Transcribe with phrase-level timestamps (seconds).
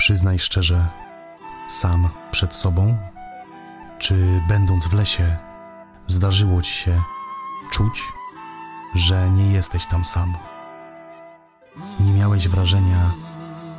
[0.00, 0.88] Przyznaj szczerze,
[1.68, 2.98] sam przed sobą,
[3.98, 5.36] czy będąc w lesie,
[6.06, 7.02] zdarzyło ci się
[7.70, 8.02] czuć,
[8.94, 10.36] że nie jesteś tam sam?
[12.00, 13.12] Nie miałeś wrażenia,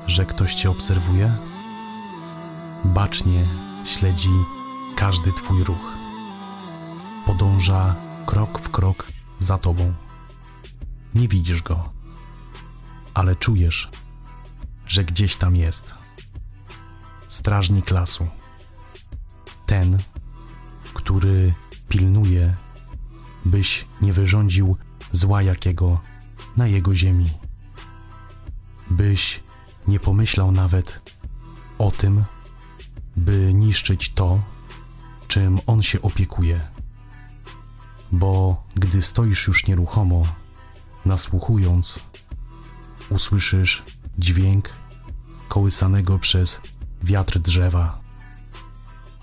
[0.08, 1.38] że ktoś cię obserwuje?
[2.86, 3.46] Bacznie
[3.86, 4.46] śledzi
[4.96, 5.98] każdy twój ruch.
[7.26, 9.08] Podąża krok w krok
[9.40, 9.94] za tobą.
[11.16, 11.90] Nie widzisz go,
[13.14, 13.90] ale czujesz,
[14.88, 16.01] że gdzieś tam jest.
[17.32, 18.28] Strażnik lasu.
[19.66, 19.98] Ten,
[20.94, 21.54] który
[21.90, 22.56] pilnuje,
[23.46, 24.78] byś nie wyrządził
[25.12, 26.00] zła jakiego
[26.58, 27.30] na jego ziemi.
[28.90, 29.44] Byś
[29.88, 31.12] nie pomyślał nawet
[31.80, 32.24] o tym,
[33.16, 34.42] by niszczyć to,
[35.28, 36.60] czym on się opiekuje.
[38.12, 40.26] Bo gdy stoisz już nieruchomo,
[41.06, 42.00] nasłuchując,
[43.10, 43.84] usłyszysz
[44.18, 44.70] dźwięk
[45.48, 46.62] kołysanego przez
[47.04, 48.00] wiatr drzewa.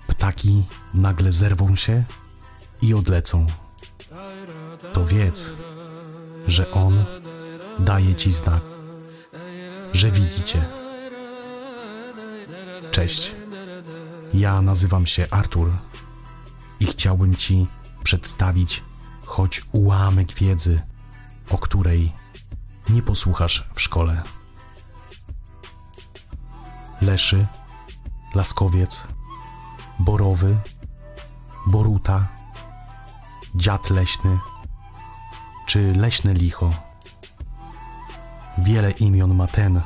[0.07, 0.63] Ptaki
[0.93, 2.03] nagle zerwą się
[2.81, 3.47] i odlecą.
[4.93, 5.49] To wiedz,
[6.47, 7.05] że on
[7.79, 8.61] daje ci znak,
[9.93, 10.65] że widzicie.
[12.91, 13.35] Cześć.
[14.33, 15.71] Ja nazywam się Artur
[16.79, 17.67] i chciałbym Ci
[18.03, 18.83] przedstawić
[19.25, 20.81] choć ułamek wiedzy,
[21.49, 22.11] o której
[22.89, 24.21] nie posłuchasz w szkole.
[27.01, 27.47] Leszy,
[28.35, 29.07] laskowiec,
[29.99, 30.57] borowy,
[31.67, 32.27] boruta,
[33.55, 34.39] dziad leśny
[35.65, 36.71] czy leśne licho.
[38.57, 39.81] Wiele imion ma ten,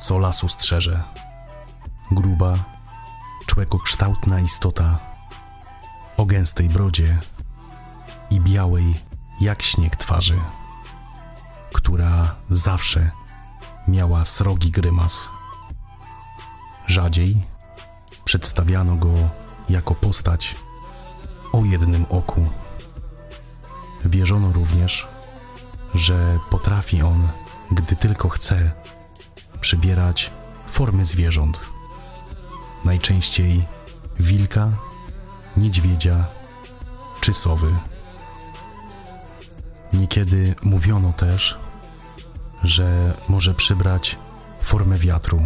[0.00, 1.02] co lasu strzeże.
[2.10, 2.54] Gruba,
[3.46, 4.98] człekokształtna istota
[6.16, 7.18] o gęstej brodzie
[8.30, 9.00] i białej
[9.40, 10.40] jak śnieg twarzy,
[11.72, 13.10] która zawsze
[13.88, 15.30] miała srogi grymas.
[16.90, 17.36] Rzadziej
[18.24, 19.14] przedstawiano go
[19.68, 20.56] jako postać
[21.52, 22.50] o jednym oku.
[24.04, 25.08] Wierzono również,
[25.94, 27.28] że potrafi on,
[27.70, 28.70] gdy tylko chce,
[29.60, 30.30] przybierać
[30.66, 31.60] formy zwierząt
[32.84, 33.64] najczęściej
[34.20, 34.68] wilka,
[35.56, 36.26] niedźwiedzia
[37.20, 37.76] czy sowy.
[39.92, 41.58] Niekiedy mówiono też,
[42.64, 44.18] że może przybrać
[44.60, 45.44] formę wiatru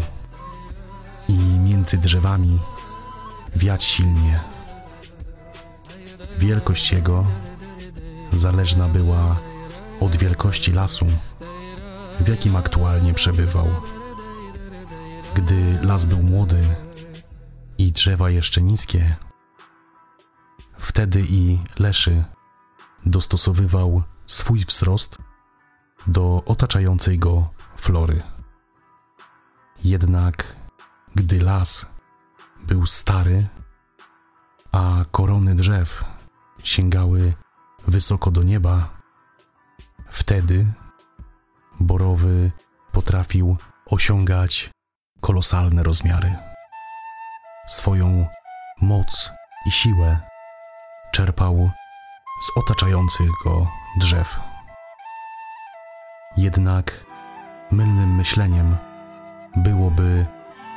[1.35, 2.59] i między drzewami
[3.57, 4.41] wiać silnie.
[6.39, 7.25] Wielkość jego
[8.33, 9.37] zależna była
[10.01, 11.07] od wielkości lasu,
[12.21, 13.69] w jakim aktualnie przebywał.
[15.35, 16.63] Gdy las był młody,
[17.79, 19.17] i drzewa jeszcze niskie.
[20.79, 22.25] Wtedy i Leszy
[23.07, 25.19] dostosowywał swój wzrost
[26.07, 28.23] do otaczającej go flory.
[29.85, 30.57] Jednak
[31.15, 31.87] gdy las
[32.63, 33.47] był stary,
[34.73, 36.05] a korony drzew
[36.63, 37.33] sięgały
[37.89, 38.89] wysoko do nieba,
[40.11, 40.67] wtedy
[41.81, 42.51] borowy
[42.93, 44.71] potrafił osiągać
[45.21, 46.37] kolosalne rozmiary.
[47.69, 48.27] Swoją
[48.81, 49.31] moc
[49.67, 50.21] i siłę
[51.13, 51.71] czerpał
[52.43, 54.41] z otaczających go drzew.
[56.37, 57.05] Jednak
[57.71, 58.77] mylnym myśleniem
[59.57, 60.27] byłoby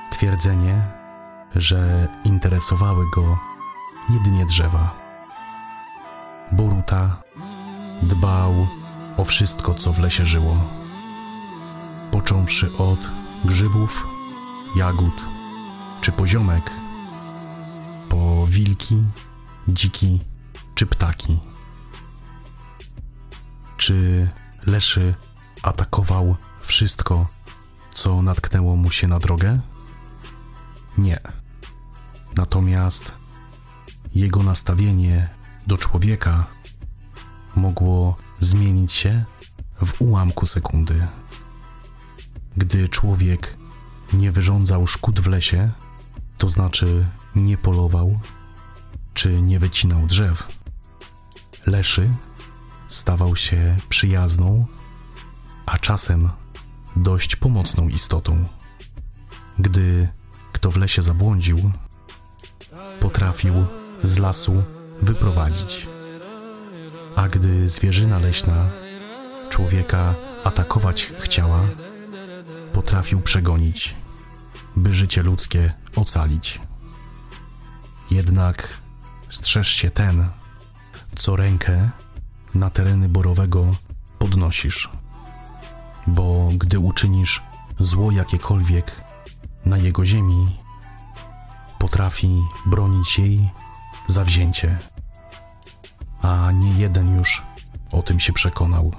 [0.10, 0.82] twierdzenie,
[1.56, 3.38] że interesowały go
[4.10, 4.96] jedynie drzewa.
[6.52, 7.24] Boruta
[8.02, 8.68] dbał
[9.18, 10.70] o wszystko, co w lesie żyło,
[12.12, 13.12] począwszy od
[13.46, 14.08] grzybów,
[14.76, 15.28] jagód,
[16.02, 16.72] czy poziomek,
[18.10, 19.04] po wilki,
[19.68, 20.20] dziki
[20.76, 21.40] czy ptaki.
[23.78, 24.28] Czy
[24.68, 25.14] Leszy
[25.64, 27.28] atakował wszystko,
[27.94, 29.60] co natknęło mu się na drogę?
[30.98, 31.20] Nie.
[32.36, 33.12] Natomiast
[34.16, 35.30] jego nastawienie
[35.68, 36.46] do człowieka
[37.56, 39.26] mogło zmienić się
[39.86, 41.08] w ułamku sekundy.
[42.58, 43.58] Gdy człowiek
[44.14, 45.72] nie wyrządzał szkód w lesie,
[46.38, 47.06] to znaczy
[47.36, 48.20] nie polował
[49.18, 50.48] czy nie wycinał drzew.
[51.66, 52.10] Leszy
[52.88, 54.66] stawał się przyjazną,
[55.66, 56.30] a czasem
[56.96, 58.46] dość pomocną istotą.
[59.60, 60.10] Gdy
[60.58, 61.72] kto w lesie zabłądził,
[63.00, 63.54] potrafił
[64.04, 64.64] z lasu
[65.02, 65.88] wyprowadzić.
[67.16, 68.70] A gdy zwierzyna leśna
[69.50, 71.62] człowieka atakować chciała,
[72.74, 73.96] potrafił przegonić
[74.76, 76.62] by życie ludzkie ocalić.
[78.12, 78.68] Jednak
[79.30, 80.30] strzeż się ten,
[81.16, 81.90] co rękę
[82.56, 83.76] na tereny borowego
[84.20, 84.90] podnosisz,
[86.08, 87.44] bo gdy uczynisz
[87.80, 89.07] zło jakiekolwiek,
[89.68, 90.58] na jego ziemi,
[91.80, 93.50] potrafi bronić jej
[94.08, 94.78] zawzięcie.
[96.22, 97.44] A nie jeden już
[97.92, 98.92] o tym się przekonał.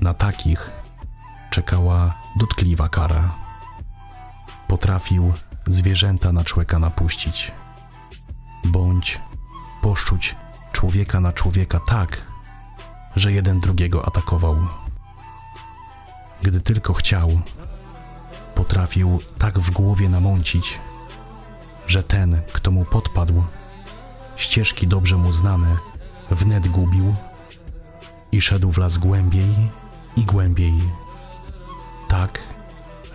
[0.00, 0.70] Na takich
[1.50, 3.34] czekała dotkliwa kara.
[4.68, 5.32] Potrafił
[5.66, 7.52] zwierzęta na człowieka napuścić,
[8.64, 9.20] bądź
[9.82, 10.36] poszczuć
[10.72, 12.22] człowieka na człowieka tak,
[13.16, 14.56] że jeden drugiego atakował.
[16.42, 17.40] Gdy tylko chciał,
[18.54, 20.80] potrafił tak w głowie namącić,
[21.86, 23.44] że ten, kto mu podpadł,
[24.36, 25.76] ścieżki dobrze mu znane,
[26.30, 27.14] wnet gubił
[28.32, 29.54] i szedł w las głębiej
[30.16, 30.74] i głębiej.
[32.08, 32.38] Tak,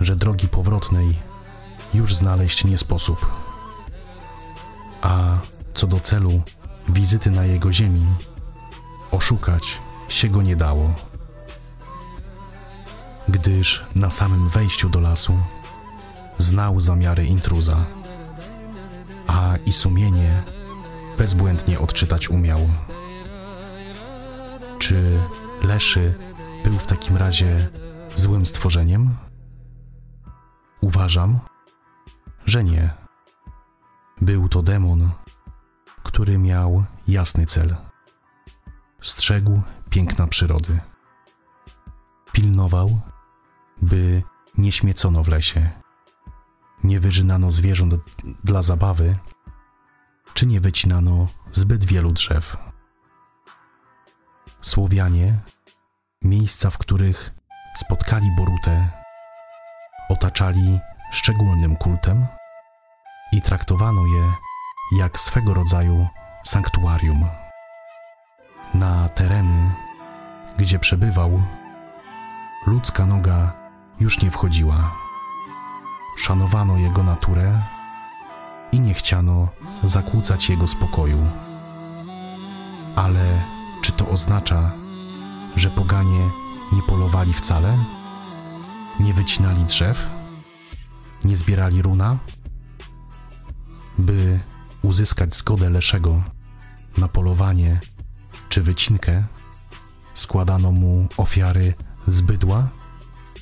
[0.01, 1.15] że drogi powrotnej
[1.93, 3.25] już znaleźć nie sposób.
[5.01, 5.37] A
[5.73, 6.41] co do celu
[6.89, 8.05] wizyty na jego ziemi,
[9.11, 11.08] oszukać się go nie dało.
[13.29, 15.39] Gdyż na samym wejściu do lasu
[16.39, 17.85] znał zamiary intruza,
[19.27, 20.43] a i sumienie
[21.17, 22.59] bezbłędnie odczytać umiał.
[24.79, 25.19] Czy
[25.63, 26.13] Leszy
[26.63, 27.69] był w takim razie
[28.15, 29.15] złym stworzeniem?
[30.81, 31.39] Uważam,
[32.45, 32.89] że nie.
[34.21, 35.09] Był to demon,
[36.03, 37.75] który miał jasny cel.
[39.01, 40.79] Strzegł piękna przyrody.
[42.31, 43.01] Pilnował,
[43.81, 44.23] by
[44.57, 45.69] nie śmiecono w lesie,
[46.83, 47.93] nie wyżynano zwierząt
[48.43, 49.17] dla zabawy,
[50.33, 52.57] czy nie wycinano zbyt wielu drzew.
[54.61, 55.39] Słowianie,
[56.21, 57.33] miejsca, w których
[57.77, 58.89] spotkali Borutę,
[60.09, 60.79] otaczali
[61.11, 62.27] szczególnym kultem
[63.31, 64.33] i traktowano je
[64.99, 66.07] jak swego rodzaju
[66.43, 67.25] sanktuarium.
[68.73, 69.71] Na tereny,
[70.57, 71.41] gdzie przebywał,
[72.67, 73.53] ludzka noga
[73.99, 74.95] już nie wchodziła.
[76.17, 77.61] Szanowano jego naturę
[78.71, 79.47] i nie chciano
[79.83, 81.27] zakłócać jego spokoju.
[82.95, 83.43] Ale
[83.81, 84.71] czy to oznacza,
[85.55, 86.29] że poganie
[86.71, 87.85] nie polowali wcale?
[88.99, 90.09] Nie wycinali drzew?
[91.23, 92.17] Nie zbierali runa?
[93.97, 94.39] By
[94.81, 96.23] uzyskać zgodę Leszego
[96.97, 97.79] na polowanie
[98.49, 99.23] czy wycinkę,
[100.13, 101.73] składano mu ofiary
[102.07, 102.78] z bydła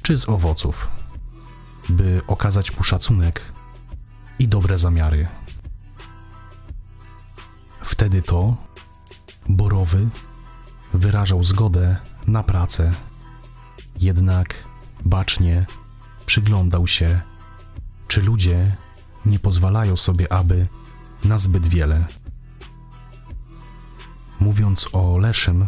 [0.08, 0.88] czy z owoców,
[1.90, 3.54] by okazać mu szacunek
[4.40, 5.28] i dobre zamiary.
[7.82, 8.56] Wtedy to
[9.50, 10.10] Borowy
[10.94, 12.94] wyrażał zgodę na pracę,
[14.00, 14.64] jednak
[15.06, 15.66] bacznie
[16.26, 17.22] przyglądał się,
[18.08, 18.76] czy ludzie
[19.26, 20.68] nie pozwalają sobie, aby
[21.24, 22.06] na zbyt wiele.
[24.40, 25.68] Mówiąc o Leszym,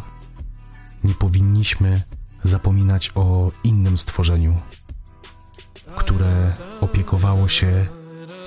[1.03, 2.01] nie powinniśmy
[2.43, 4.59] zapominać o innym stworzeniu,
[5.95, 7.87] które opiekowało się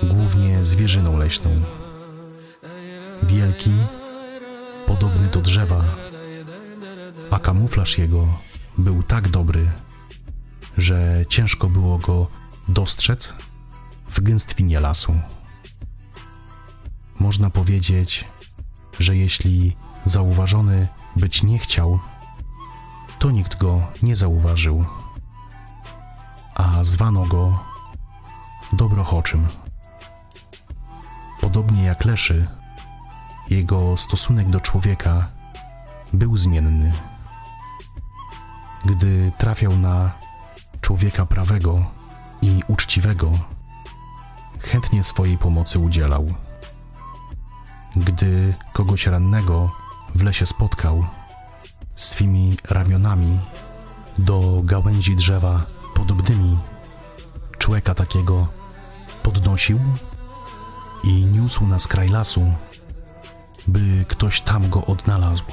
[0.03, 1.49] głównie zwierzyną leśną.
[3.23, 3.71] Wielki,
[4.87, 5.83] podobny do drzewa,
[7.31, 8.27] a kamuflaż jego
[8.77, 9.71] był tak dobry,
[10.77, 12.27] że ciężko było go
[12.67, 13.33] dostrzec
[14.09, 15.19] w gęstwinie lasu.
[17.19, 18.25] Można powiedzieć,
[18.99, 19.75] że jeśli
[20.05, 21.99] zauważony być nie chciał,
[23.23, 24.85] to nikt go nie zauważył,
[26.55, 27.63] a zwano go
[28.73, 29.47] dobrochoczym.
[31.41, 32.47] Podobnie jak Leszy,
[33.49, 35.27] jego stosunek do człowieka
[36.13, 36.93] był zmienny.
[38.85, 40.11] Gdy trafiał na
[40.81, 41.85] człowieka prawego
[42.41, 43.31] i uczciwego,
[44.59, 46.33] chętnie swojej pomocy udzielał.
[47.95, 49.71] Gdy kogoś rannego
[50.15, 51.05] w lesie spotkał,
[51.95, 53.39] swymi ramionami
[54.17, 56.57] do gałęzi drzewa podobnymi,
[57.57, 58.47] człowieka takiego
[59.23, 59.79] podnosił
[61.03, 62.53] i niósł na skraj lasu,
[63.67, 65.43] by ktoś tam go odnalazł.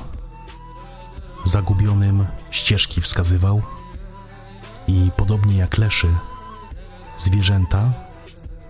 [1.44, 3.62] Zagubionym ścieżki wskazywał
[4.86, 6.08] i podobnie jak leszy,
[7.18, 7.92] zwierzęta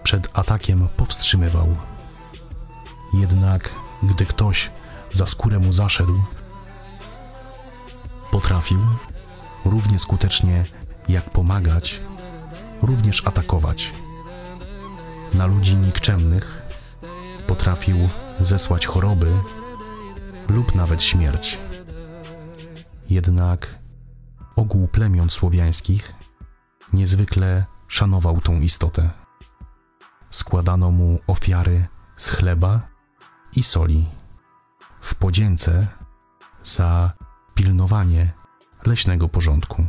[0.02, 1.76] przed atakiem powstrzymywał.
[3.12, 4.70] Jednak gdy ktoś
[5.12, 6.22] za skórę mu zaszedł,
[8.40, 8.80] potrafił
[9.64, 10.64] równie skutecznie
[11.08, 12.00] jak pomagać,
[12.82, 13.92] również atakować.
[15.34, 16.62] Na ludzi nikczemnych
[17.46, 18.08] potrafił
[18.40, 19.32] zesłać choroby
[20.48, 21.58] lub nawet śmierć.
[23.10, 23.78] Jednak
[24.56, 26.14] ogół plemion słowiańskich
[26.92, 29.10] niezwykle szanował tą istotę.
[30.30, 32.80] Składano mu ofiary z chleba
[33.56, 34.06] i soli
[35.00, 35.86] w podzięce
[36.64, 37.19] za
[37.54, 38.32] pilnowanie
[38.86, 39.86] leśnego porządku.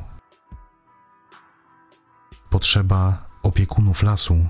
[2.49, 4.45] Potrzeba opiekunów lasu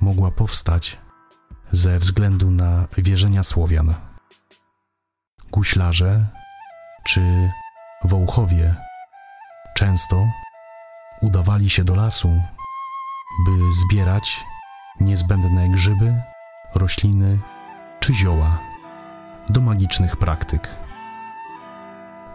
[0.00, 0.98] mogła powstać
[1.72, 3.94] ze względu na wierzenia Słowian.
[5.50, 6.26] Guślarze
[7.04, 7.50] czy
[8.04, 8.74] wołchowie
[9.74, 10.26] często
[11.22, 12.42] udawali się do lasu,
[13.46, 14.44] by zbierać
[15.00, 16.22] niezbędne grzyby,
[16.74, 17.38] rośliny
[18.00, 18.58] czy zioła
[19.48, 20.68] do magicznych praktyk.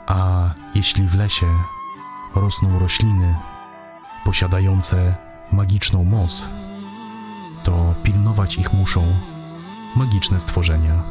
[0.07, 1.47] A jeśli w lesie
[2.35, 3.35] rosną rośliny
[4.25, 5.15] posiadające
[5.51, 6.49] magiczną moc,
[7.63, 9.19] to pilnować ich muszą
[9.95, 11.03] magiczne stworzenia.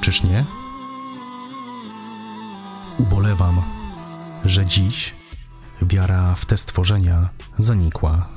[0.00, 0.44] Czyż nie?
[2.98, 3.62] Ubolewam,
[4.44, 5.14] że dziś
[5.82, 8.28] wiara w te stworzenia zanikła.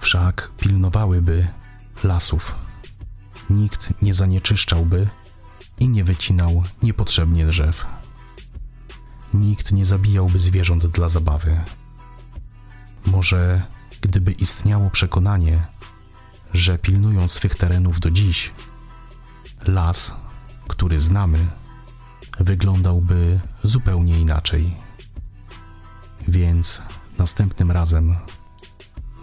[0.00, 1.46] Wszak pilnowałyby
[2.04, 2.54] lasów.
[3.50, 5.08] Nikt nie zanieczyszczałby
[5.78, 7.97] i nie wycinał niepotrzebnie drzew.
[9.34, 11.60] Nikt nie zabijałby zwierząt dla zabawy.
[13.06, 13.62] Może
[14.00, 15.66] gdyby istniało przekonanie,
[16.54, 18.52] że pilnują swych terenów do dziś,
[19.66, 20.14] las,
[20.68, 21.46] który znamy,
[22.40, 24.74] wyglądałby zupełnie inaczej.
[26.28, 26.82] Więc
[27.18, 28.16] następnym razem,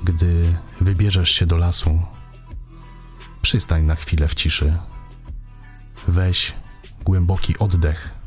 [0.04, 2.02] gdy wybierzesz się do lasu,
[3.42, 4.78] przystań na chwilę w ciszy.
[6.08, 6.54] Weź
[7.04, 8.25] głęboki oddech.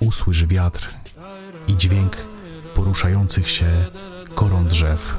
[0.00, 0.94] Usłysz wiatr
[1.68, 2.16] i dźwięk
[2.74, 3.84] poruszających się
[4.34, 5.16] koron drzew.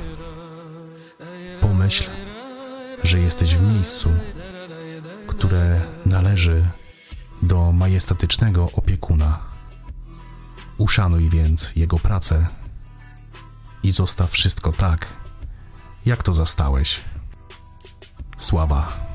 [1.62, 2.10] Pomyśl,
[3.04, 4.10] że jesteś w miejscu,
[5.28, 6.64] które należy
[7.42, 9.40] do majestatycznego opiekuna.
[10.78, 12.48] Uszanuj więc jego pracę
[13.84, 15.08] i zostaw wszystko tak,
[16.06, 17.02] jak to zastałeś.
[18.38, 19.07] Sława.